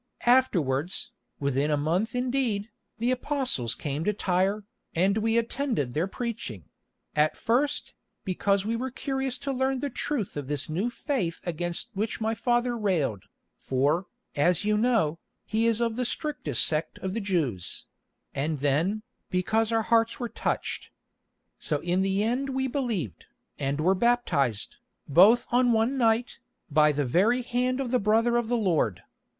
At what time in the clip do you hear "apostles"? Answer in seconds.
3.11-3.75